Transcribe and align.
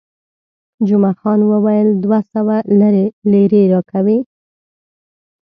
جمعه 0.87 1.13
خان 1.19 1.39
وویل، 1.51 1.89
دوه 2.03 2.19
سوه 2.33 2.55
لیرې 3.31 3.63
راکوي. 3.73 4.19